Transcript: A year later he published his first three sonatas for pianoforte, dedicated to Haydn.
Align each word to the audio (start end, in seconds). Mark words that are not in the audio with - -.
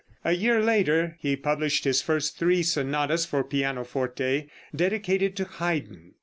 A 0.25 0.31
year 0.31 0.63
later 0.63 1.15
he 1.19 1.35
published 1.35 1.83
his 1.83 2.01
first 2.01 2.35
three 2.39 2.63
sonatas 2.63 3.27
for 3.27 3.43
pianoforte, 3.43 4.49
dedicated 4.75 5.35
to 5.35 5.45
Haydn. 5.45 6.15